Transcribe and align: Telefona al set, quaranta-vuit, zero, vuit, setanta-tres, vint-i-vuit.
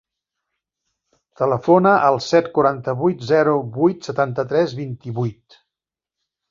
Telefona 1.41 1.91
al 2.07 2.17
set, 2.29 2.49
quaranta-vuit, 2.57 3.23
zero, 3.35 3.57
vuit, 3.79 4.05
setanta-tres, 4.13 4.79
vint-i-vuit. 4.85 5.63